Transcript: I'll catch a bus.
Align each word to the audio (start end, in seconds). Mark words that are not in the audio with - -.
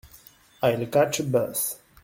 I'll 0.63 0.87
catch 0.87 1.19
a 1.19 1.23
bus. 1.23 1.75